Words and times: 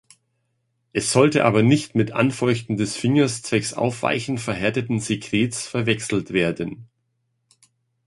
Es 0.93 1.11
sollte 1.11 1.45
aber 1.45 1.61
nicht 1.61 1.93
mit 1.93 2.11
Anfeuchten 2.11 2.75
des 2.75 2.95
Fingers 2.97 3.43
zwecks 3.43 3.75
Aufweichen 3.75 4.39
verhärteten 4.39 4.99
Sekrets 4.99 5.67
verwechselt 5.67 6.33
werden. 6.33 6.87